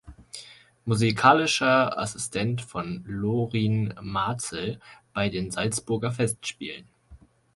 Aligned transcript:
Musikalischer 0.85 1.95
Assistent 1.99 2.63
von 2.63 3.03
Lorin 3.05 3.93
Maazel 4.01 4.79
bei 5.13 5.29
den 5.29 5.51
Salzburger 5.51 6.11
Festspielen. 6.11 6.87